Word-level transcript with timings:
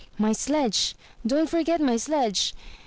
"My 0.17 0.31
sledge! 0.31 0.95
Don't 1.27 1.47
forget 1.47 1.79
my 1.79 1.95
sledge! 1.95 2.55